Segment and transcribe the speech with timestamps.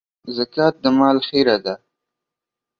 [0.35, 1.75] زکات د مال خيره ده.